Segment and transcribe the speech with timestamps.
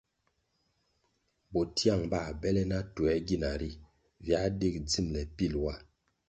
[1.51, 3.71] Bo tiang bãh bele na tuĕr gina ri
[4.25, 5.75] viáh dig dzimbele pil wa.